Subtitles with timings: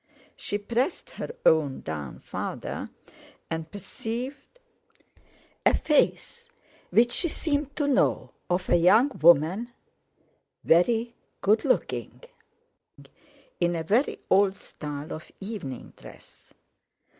[0.35, 2.89] She pressed her own down further,
[3.51, 4.57] and perceived
[5.63, 6.49] a face,
[6.89, 9.71] which she seemed to know, of a young woman,
[10.63, 12.19] very good looking,
[13.59, 16.51] in a very old style of evening dress.